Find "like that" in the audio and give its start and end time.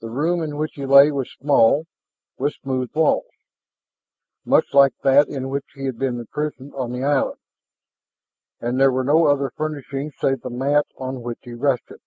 4.72-5.26